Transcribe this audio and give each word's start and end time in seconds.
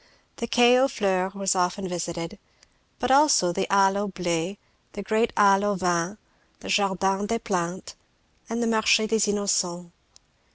The 0.37 0.47
Quai 0.47 0.77
aux 0.79 0.87
Fleurs 0.87 1.35
was 1.35 1.53
often 1.55 1.87
visited, 1.87 2.39
but 2.97 3.11
also 3.11 3.51
the 3.53 3.67
Halle 3.69 3.97
aux 3.99 4.07
Blés, 4.09 4.57
the 4.93 5.03
great 5.03 5.31
Halle 5.37 5.63
aux 5.63 5.75
Vins, 5.75 6.17
the 6.61 6.69
Jardin 6.69 7.27
des 7.27 7.37
Plantes, 7.37 7.93
and 8.49 8.63
the 8.63 8.67
Marché 8.67 9.07
des 9.07 9.27
Innocens. 9.29 9.91